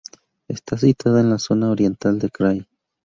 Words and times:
Está 0.47 0.79
situada 0.79 1.21
en 1.21 1.29
la 1.29 1.37
zona 1.37 1.69
oriental 1.69 2.17
del 2.17 2.31
"krai". 2.31 2.65